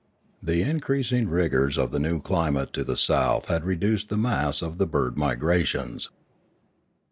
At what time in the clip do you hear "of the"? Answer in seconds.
1.77-1.99, 4.63-4.87